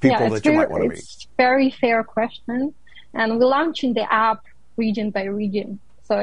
[0.00, 0.98] people yeah, that you very, might want to meet?
[0.98, 2.60] It's very fair question.
[3.12, 4.40] And we're launching the app
[4.76, 5.68] region by region.
[6.08, 6.14] So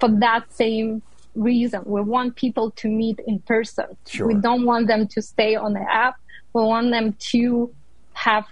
[0.00, 1.02] for that same
[1.34, 3.86] reason, we want people to meet in person.
[4.06, 4.26] Sure.
[4.26, 6.16] We don't want them to stay on the app.
[6.52, 7.72] We want them to
[8.12, 8.44] have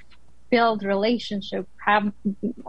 [0.50, 2.12] build relationship, have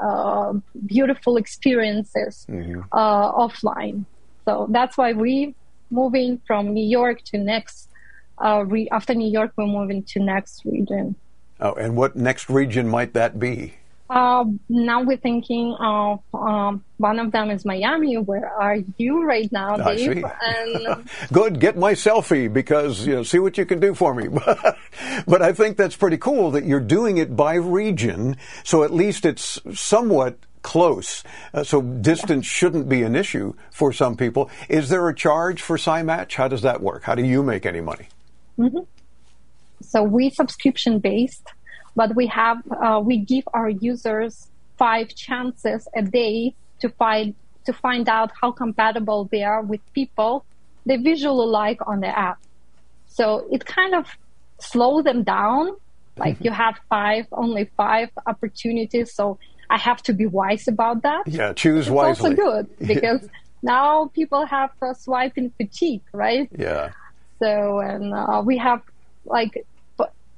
[0.01, 0.53] uh,
[0.85, 2.81] beautiful experiences mm-hmm.
[2.91, 4.05] uh, offline.
[4.45, 5.55] So that's why we
[5.91, 7.89] moving from New York to next.
[8.37, 11.15] Uh, re- after New York, we're moving to next region.
[11.59, 13.75] Oh, and what next region might that be?
[14.07, 18.17] Uh, now we're thinking of um, one of them is Miami.
[18.17, 20.23] Where are you right now, Dave?
[20.41, 24.27] And Good, get my selfie because you know, see what you can do for me.
[25.27, 29.25] but I think that's pretty cool that you're doing it by region, so at least
[29.25, 31.23] it's somewhat close.
[31.53, 34.49] Uh, so distance shouldn't be an issue for some people.
[34.67, 36.33] Is there a charge for SciMatch?
[36.33, 37.03] How does that work?
[37.03, 38.07] How do you make any money?
[39.81, 41.47] so we subscription based,
[41.95, 44.47] but we have uh, we give our users
[44.77, 47.35] five chances a day to find
[47.67, 50.45] to find out how compatible they are with people
[50.85, 52.39] they visually like on the app.
[53.07, 54.05] So it kind of
[54.59, 55.75] slow them down.
[56.17, 59.13] Like you have five, only five opportunities.
[59.13, 59.37] So
[59.75, 61.27] I have to be wise about that.
[61.27, 62.29] Yeah, choose It's wisely.
[62.31, 63.27] also good because
[63.61, 66.47] now people have uh, swiping fatigue, right?
[66.57, 66.91] Yeah.
[67.39, 68.81] So, and uh, we have
[69.25, 69.65] like,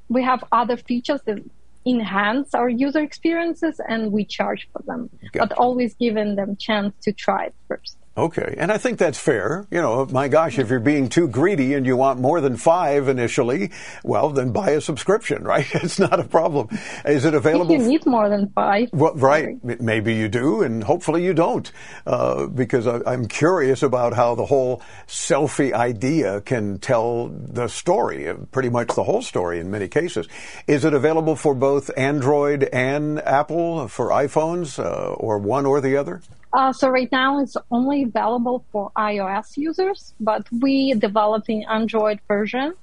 [0.09, 1.39] we have other features that
[1.85, 5.39] enhance our user experiences and we charge for them, Gotcha.
[5.47, 7.96] but always giving them chance to try it first.
[8.17, 9.67] Okay, and I think that's fair.
[9.69, 13.07] You know, my gosh, if you're being too greedy and you want more than five
[13.09, 13.69] initially,
[14.03, 15.67] well, then buy a subscription, right?
[15.75, 16.69] It's not a problem.
[17.05, 17.71] Is it If available?
[17.73, 19.59] you need more than five, Well, right.
[19.63, 19.77] sorry.
[19.79, 21.71] Maybe you do, and hopefully you don't,
[22.07, 28.29] uh, because I, I'm curious about how the whole selfie idea can tell the story,
[28.29, 30.27] uh, pretty much the whole story in many cases.
[30.65, 35.97] Is it available for both Android and Apple for iPhones, uh, or one or the
[35.97, 36.21] other?
[36.57, 42.73] Uh, so right now it's only available for iOS users, but we developing Android version.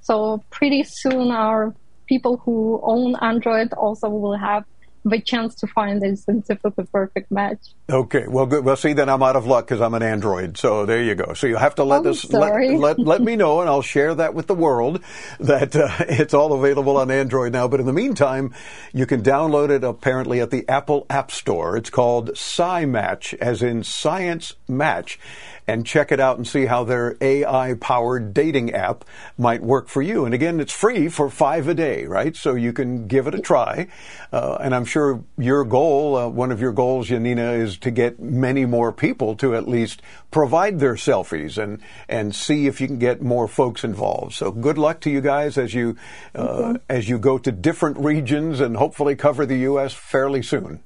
[0.00, 1.74] So pretty soon our
[2.06, 4.64] people who own Android also will have
[5.08, 7.60] the chance to find the scientifically perfect match.
[7.88, 8.64] Okay, well, good.
[8.64, 10.58] Well, see, then I'm out of luck because I'm an Android.
[10.58, 11.32] So there you go.
[11.34, 14.14] So you have to let Oh, us let, let let me know, and I'll share
[14.16, 15.00] that with the world
[15.38, 17.68] that uh, it's all available on Android now.
[17.68, 18.52] But in the meantime,
[18.92, 21.76] you can download it apparently at the Apple App Store.
[21.76, 25.18] It's called SciMatch, as in Science Match,
[25.68, 29.04] and check it out and see how their AI-powered dating app
[29.36, 30.24] might work for you.
[30.24, 32.36] And again, it's free for five a day, right?
[32.36, 33.88] So you can give it a try.
[34.32, 38.20] Uh, and I'm sure your goal, uh, one of your goals, Janina, is to get
[38.20, 42.98] many more people to at least provide their selfies and and see if you can
[42.98, 44.34] get more folks involved.
[44.34, 45.96] So good luck to you guys as you
[46.34, 49.92] uh, as you go to different regions and hopefully cover the U.S.
[49.92, 50.80] fairly soon.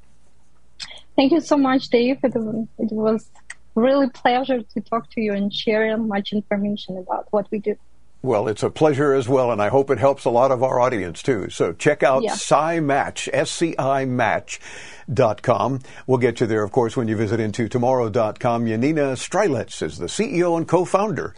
[1.16, 2.18] Thank you so much, Dave.
[2.22, 3.28] It, was- it was
[3.74, 7.76] really pleasure to talk to you and share much information about what we do.
[8.22, 10.78] Well, it's a pleasure as well, and I hope it helps a lot of our
[10.78, 11.48] audience too.
[11.48, 12.32] So check out Yeah.
[12.32, 15.80] SciMatch, S-C-I Match.com.
[16.06, 18.66] We'll get you there, of course, when you visit intotomorrow.com.
[18.66, 21.34] Janina Strilets is the CEO and co-founder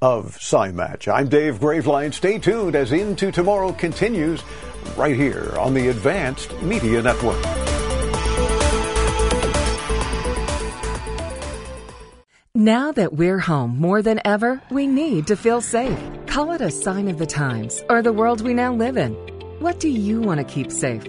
[0.00, 1.12] of SciMatch.
[1.12, 2.14] I'm Dave Graveline.
[2.14, 4.40] Stay tuned as Into Tomorrow continues
[4.96, 7.44] right here on the Advanced Media Network.
[12.56, 15.96] Now that we're home more than ever, we need to feel safe.
[16.26, 19.12] Call it a sign of the times or the world we now live in.
[19.60, 21.06] What do you want to keep safe?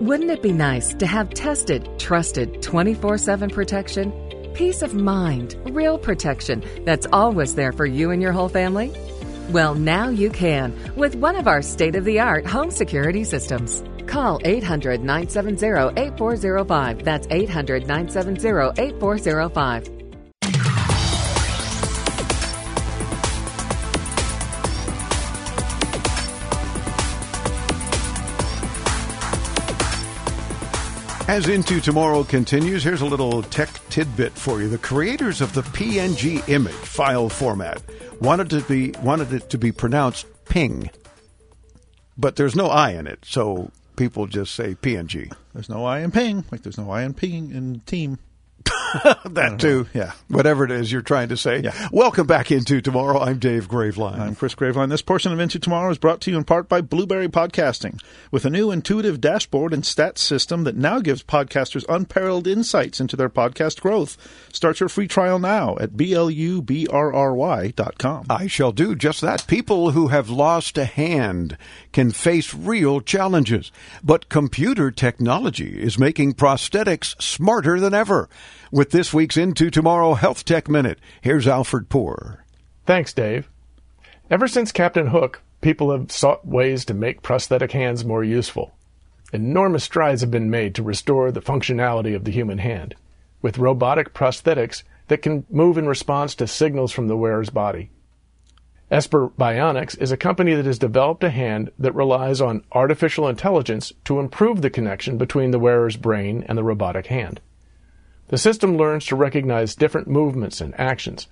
[0.00, 4.12] Wouldn't it be nice to have tested, trusted 24 7 protection?
[4.52, 8.92] Peace of mind, real protection that's always there for you and your whole family?
[9.50, 13.84] Well, now you can with one of our state of the art home security systems.
[14.08, 17.04] Call 800 970 8405.
[17.04, 19.97] That's 800 970 8405.
[31.28, 34.68] As Into Tomorrow continues, here's a little tech tidbit for you.
[34.70, 37.82] The creators of the PNG image file format
[38.18, 40.88] wanted to be wanted it to be pronounced ping,
[42.16, 45.30] but there's no I in it, so people just say PNG.
[45.52, 48.18] There's no I in ping, like there's no I in ping in team.
[49.28, 49.56] That mm-hmm.
[49.58, 50.12] too, Yeah.
[50.28, 51.60] Whatever it is you're trying to say.
[51.60, 51.88] Yeah.
[51.92, 53.20] Welcome back into tomorrow.
[53.20, 54.18] I'm Dave Graveline.
[54.18, 54.88] I'm Chris Graveline.
[54.88, 58.46] This portion of Into Tomorrow is brought to you in part by Blubrry Podcasting, with
[58.46, 63.28] a new intuitive dashboard and stats system that now gives podcasters unparalleled insights into their
[63.28, 64.16] podcast growth.
[64.52, 66.66] Start your free trial now at blubrry.com.
[68.30, 69.46] I shall do just that.
[69.46, 71.58] People who have lost a hand
[71.92, 73.70] can face real challenges,
[74.02, 78.28] but computer technology is making prosthetics smarter than ever.
[78.78, 82.44] With this week's Into Tomorrow Health Tech Minute, here's Alfred Poor.
[82.86, 83.50] Thanks, Dave.
[84.30, 88.76] Ever since Captain Hook, people have sought ways to make prosthetic hands more useful.
[89.32, 92.94] Enormous strides have been made to restore the functionality of the human hand,
[93.42, 97.90] with robotic prosthetics that can move in response to signals from the wearer's body.
[98.92, 103.92] Esper Bionics is a company that has developed a hand that relies on artificial intelligence
[104.04, 107.40] to improve the connection between the wearer's brain and the robotic hand.
[108.28, 111.28] The system learns to recognize different movements and actions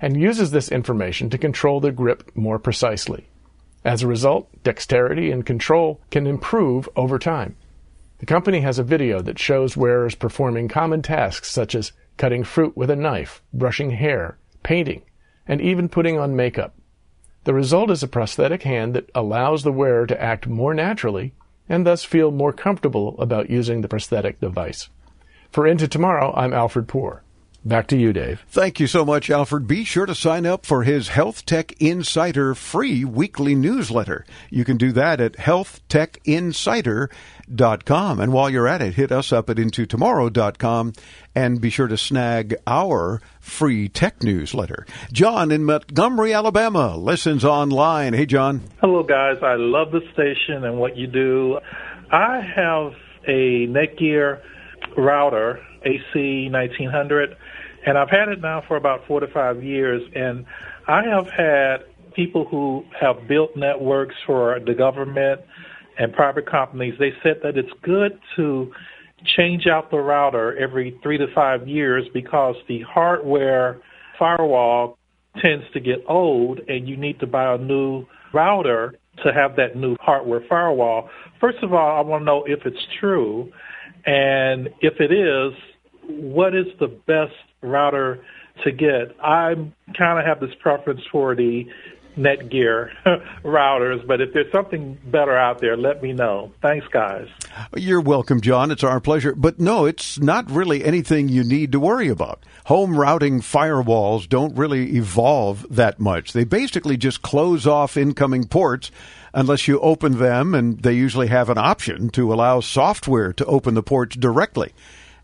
[0.00, 3.26] and uses this information to control the grip more precisely.
[3.84, 7.56] As a result, dexterity and control can improve over time.
[8.18, 12.76] The company has a video that shows wearers performing common tasks such as cutting fruit
[12.76, 15.02] with a knife, brushing hair, painting,
[15.46, 16.74] and even putting on makeup.
[17.44, 21.32] The result is a prosthetic hand that allows the wearer to act more naturally
[21.68, 24.90] and thus feel more comfortable about using the prosthetic device.
[25.56, 27.22] For Into Tomorrow, I'm Alfred Poor.
[27.64, 28.44] Back to you, Dave.
[28.50, 29.66] Thank you so much, Alfred.
[29.66, 34.26] Be sure to sign up for his Health Tech Insider free weekly newsletter.
[34.50, 38.20] You can do that at healthtechinsider.com.
[38.20, 40.92] And while you're at it, hit us up at intotomorrow.com
[41.34, 44.84] and be sure to snag our free tech newsletter.
[45.10, 48.12] John in Montgomery, Alabama, listens online.
[48.12, 48.60] Hey, John.
[48.82, 49.38] Hello, guys.
[49.42, 51.60] I love the station and what you do.
[52.12, 52.92] I have
[53.26, 54.42] a Netgear
[54.96, 57.36] router, AC 1900,
[57.86, 60.02] and I've had it now for about four to five years.
[60.14, 60.44] And
[60.88, 61.84] I have had
[62.14, 65.40] people who have built networks for the government
[65.98, 66.94] and private companies.
[66.98, 68.72] They said that it's good to
[69.24, 73.80] change out the router every three to five years because the hardware
[74.18, 74.98] firewall
[75.40, 79.76] tends to get old and you need to buy a new router to have that
[79.76, 81.08] new hardware firewall.
[81.40, 83.52] First of all, I want to know if it's true.
[84.06, 85.52] And if it is,
[86.08, 88.24] what is the best router
[88.64, 89.16] to get?
[89.20, 89.54] I
[89.98, 91.66] kind of have this preference for the
[92.16, 92.90] Netgear
[93.44, 96.52] routers, but if there's something better out there, let me know.
[96.62, 97.28] Thanks, guys.
[97.76, 98.70] You're welcome, John.
[98.70, 99.34] It's our pleasure.
[99.34, 102.44] But no, it's not really anything you need to worry about.
[102.66, 106.32] Home routing firewalls don't really evolve that much.
[106.32, 108.90] They basically just close off incoming ports
[109.36, 113.74] unless you open them, and they usually have an option to allow software to open
[113.74, 114.72] the ports directly.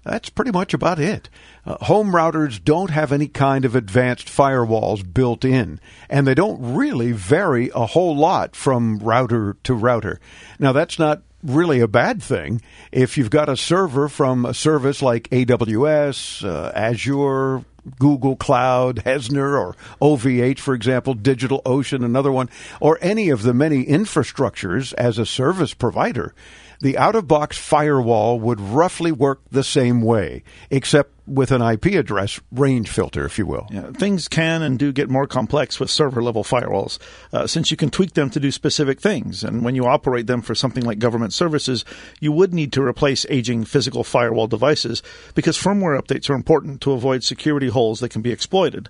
[0.04, 1.30] That's pretty much about it.
[1.64, 6.74] Uh, home routers don't have any kind of advanced firewalls built in, and they don't
[6.74, 10.20] really vary a whole lot from router to router.
[10.58, 12.60] Now, that's not really a bad thing.
[12.90, 17.64] If you've got a server from a service like AWS, uh, Azure,
[17.98, 22.48] Google Cloud, Hetzner, or OVH, for example, DigitalOcean, another one,
[22.80, 26.34] or any of the many infrastructures as a service provider,
[26.82, 31.86] the out of box firewall would roughly work the same way, except with an IP
[31.86, 33.68] address range filter, if you will.
[33.70, 36.98] Yeah, things can and do get more complex with server level firewalls,
[37.32, 39.44] uh, since you can tweak them to do specific things.
[39.44, 41.84] And when you operate them for something like government services,
[42.20, 45.04] you would need to replace aging physical firewall devices
[45.36, 48.88] because firmware updates are important to avoid security holes that can be exploited.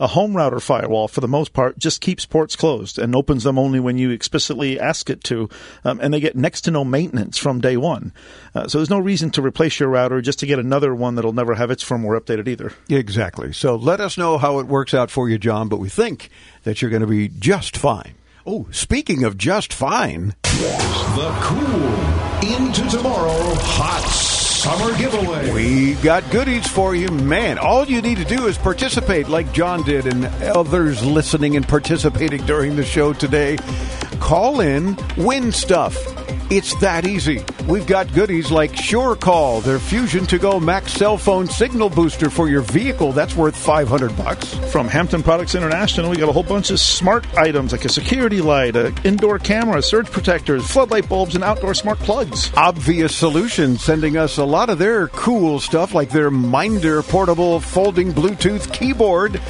[0.00, 3.58] A home router firewall, for the most part, just keeps ports closed and opens them
[3.58, 5.48] only when you explicitly ask it to,
[5.84, 8.12] um, and they get next to no maintenance from day one.
[8.54, 11.32] Uh, so there's no reason to replace your router just to get another one that'll
[11.32, 12.72] never have its firmware updated either.
[12.88, 13.52] Exactly.
[13.52, 16.30] So let us know how it works out for you, John, but we think
[16.64, 18.14] that you're going to be just fine.
[18.46, 25.52] Oh, speaking of just fine, the cool into tomorrow hot summer giveaway.
[25.52, 27.58] We got goodies for you, man.
[27.58, 32.46] All you need to do is participate like John did and others listening and participating
[32.46, 33.58] during the show today.
[34.20, 36.23] Call in, win stuff.
[36.50, 37.42] It's that easy.
[37.66, 43.12] We've got goodies like SureCall, their Fusion2Go Max cell phone signal booster for your vehicle.
[43.12, 44.52] That's worth 500 bucks.
[44.70, 48.42] From Hampton Products International, we got a whole bunch of smart items like a security
[48.42, 52.52] light, an indoor camera, surge protectors, floodlight bulbs, and outdoor smart plugs.
[52.56, 58.12] Obvious Solutions sending us a lot of their cool stuff like their Minder portable folding
[58.12, 59.40] Bluetooth keyboard.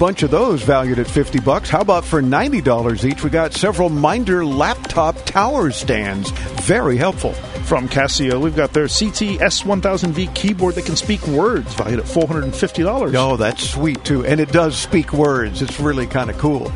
[0.00, 1.68] Bunch of those valued at 50 bucks.
[1.68, 3.22] How about for $90 each?
[3.22, 6.30] We got several Minder laptop tower stands.
[6.62, 7.34] Very helpful.
[7.64, 13.14] From Casio, we've got their CT S1000V keyboard that can speak words, valued at $450.
[13.14, 14.24] Oh, that's sweet too.
[14.24, 15.60] And it does speak words.
[15.60, 16.72] It's really kind of cool.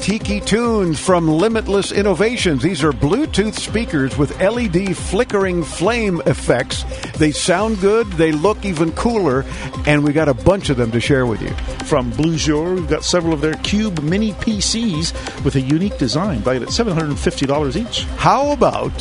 [0.00, 2.62] Tiki Tunes from Limitless Innovations.
[2.62, 6.84] These are Bluetooth speakers with LED flickering flame effects.
[7.18, 9.44] They sound good, they look even cooler,
[9.86, 11.50] and we got a bunch of them to share with you.
[11.86, 16.62] From Bluejour, we've got several of their Cube mini PCs with a unique design, valued
[16.62, 18.04] at $750 each.
[18.16, 18.92] How about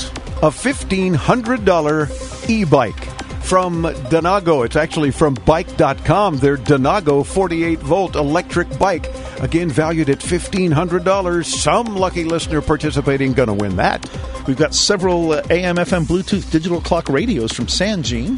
[0.41, 3.26] a $1,500 e bike?
[3.47, 4.65] From Donago.
[4.65, 6.39] It's actually from bike.com.
[6.39, 9.09] Their Donago 48 volt electric bike.
[9.39, 11.45] Again, valued at $1,500.
[11.45, 14.05] Some lucky listener participating going to win that.
[14.47, 18.37] We've got several uh, AM FM Bluetooth digital clock radios from Sangean.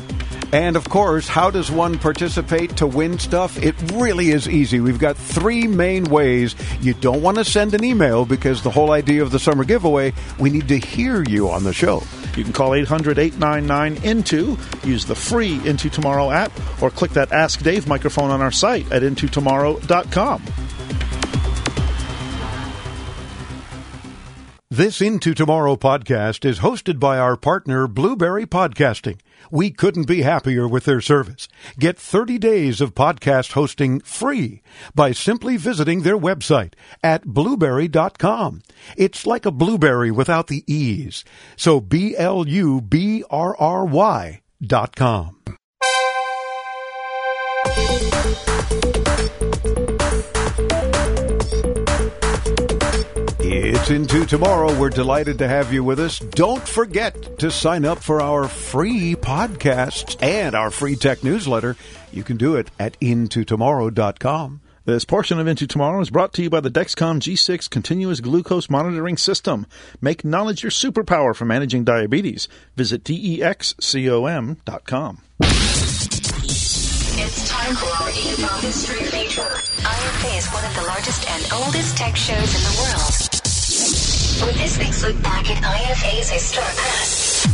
[0.54, 3.58] And of course, how does one participate to win stuff?
[3.58, 4.80] It really is easy.
[4.80, 6.56] We've got three main ways.
[6.82, 10.14] You don't want to send an email because the whole idea of the summer giveaway,
[10.38, 12.04] we need to hear you on the show.
[12.36, 16.52] You can call 800 899 INTO, use the free Into Tomorrow app,
[16.82, 20.44] or click that Ask Dave microphone on our site at intotomorrow.com.
[24.72, 29.20] This Into Tomorrow podcast is hosted by our partner, Blubrry Podcasting.
[29.52, 31.48] We couldn't be happier with their service.
[31.78, 34.62] Get 30 days of podcast hosting free
[34.94, 36.74] by simply visiting their website
[37.04, 38.62] at blubrry.com.
[38.98, 41.24] It's like a blueberry without the E's.
[41.56, 45.36] So B L U B R R Y dot com.
[53.52, 54.78] It's into tomorrow.
[54.80, 56.20] We're delighted to have you with us.
[56.20, 61.76] Don't forget to sign up for our free podcasts and our free tech newsletter.
[62.12, 64.62] You can do it at intotomorrow.com.
[64.86, 68.70] This portion of Into Tomorrow is brought to you by the Dexcom G6 Continuous Glucose
[68.70, 69.66] Monitoring System.
[70.00, 72.48] Make knowledge your superpower for managing diabetes.
[72.76, 74.58] Visit DEXCOM.com.
[77.22, 79.42] It's time for our IFA History feature.
[79.42, 83.29] IFA is one of the largest and oldest tech shows in the world.
[84.46, 87.46] With this week's look back at IFA's historic past.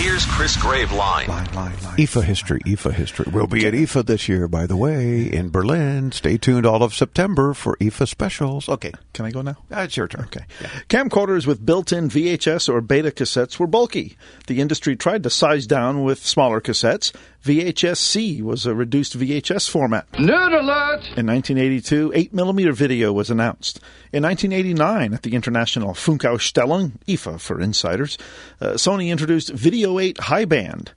[0.00, 1.26] Here's Chris Graveline.
[1.26, 3.30] IFA history, IFA history.
[3.30, 6.10] We'll be at IFA this year, by the way, in Berlin.
[6.12, 8.70] Stay tuned all of September for IFA specials.
[8.70, 8.92] Okay.
[9.12, 9.58] Can I go now?
[9.70, 10.24] Uh, it's your turn.
[10.24, 10.46] Okay.
[10.88, 14.16] Camcorders with built-in VHS or beta cassettes were bulky.
[14.46, 17.12] The industry tried to size down with smaller cassettes.
[17.44, 20.10] VHS-C was a reduced VHS format.
[20.12, 21.04] Nerd alert!
[21.16, 23.80] In 1982, 8mm video was announced.
[24.12, 28.18] In 1989, at the International Funkausstellung, IFA for insiders,
[28.60, 30.92] uh, Sony introduced Video 8 High Band.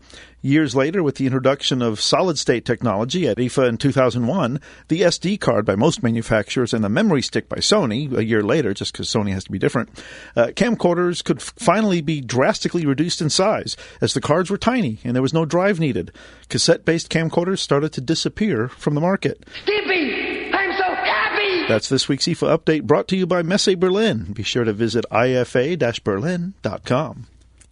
[0.45, 5.39] Years later, with the introduction of solid state technology at IFA in 2001, the SD
[5.39, 9.07] card by most manufacturers and the memory stick by Sony, a year later, just because
[9.07, 10.03] Sony has to be different,
[10.35, 14.99] uh, camcorders could f- finally be drastically reduced in size, as the cards were tiny
[15.05, 16.11] and there was no drive needed.
[16.49, 19.45] Cassette based camcorders started to disappear from the market.
[19.61, 20.51] Skippy!
[20.51, 21.67] I'm so happy!
[21.69, 24.33] That's this week's IFA update brought to you by Messe Berlin.
[24.33, 27.27] Be sure to visit ifa-berlin.com.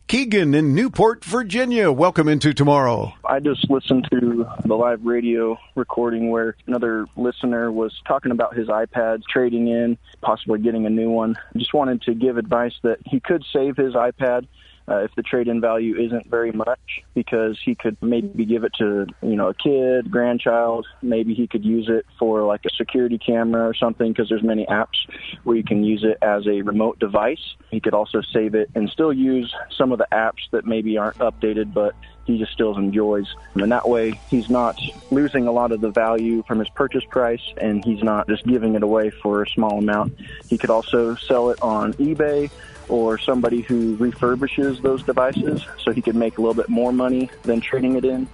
[0.08, 1.92] Keegan in Newport, Virginia.
[1.92, 3.14] Welcome into tomorrow.
[3.26, 8.68] I just listened to the live radio recording where another listener was talking about his
[8.68, 11.38] iPad trading in, possibly getting a new one.
[11.56, 14.48] Just wanted to give advice that he could save his iPad
[14.92, 19.08] uh, if the trade-in value isn't very much because he could maybe give it to
[19.22, 23.66] you know a kid grandchild maybe he could use it for like a security camera
[23.68, 24.98] or something because there's many apps
[25.44, 28.90] where you can use it as a remote device he could also save it and
[28.90, 33.26] still use some of the apps that maybe aren't updated but he just still enjoys.
[33.56, 34.80] And that way, he's not
[35.10, 38.76] losing a lot of the value from his purchase price and he's not just giving
[38.76, 40.14] it away for a small amount.
[40.48, 42.52] He could also sell it on eBay
[42.92, 47.30] or somebody who refurbishes those devices so he could make a little bit more money
[47.44, 48.28] than trading it in.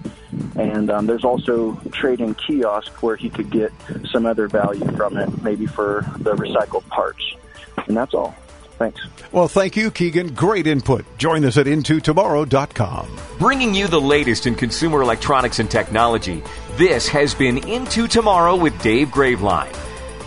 [0.56, 3.72] And um, there's also trading kiosk where he could get
[4.10, 7.22] some other value from it, maybe for the recycled parts.
[7.86, 8.34] And that's all.
[8.78, 9.00] Thanks.
[9.32, 10.34] Well, thank you, Keegan.
[10.34, 11.04] Great input.
[11.18, 13.08] Join us at intotomorrow.com.
[13.38, 16.42] Bringing you the latest in consumer electronics and technology,
[16.76, 19.87] this has been Into Tomorrow with Dave Graveline.